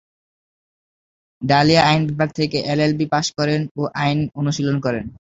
Dahlia 1.41 1.81
আইন 1.83 2.01
বিভাগ 2.09 2.29
থেকে 2.39 2.57
এলএলবি 2.71 3.05
পাশ 3.13 3.25
করেন 3.37 3.61
ও 3.75 3.81
আইন 4.01 4.19
অনুশীলন 4.39 4.77
করেন। 4.85 5.05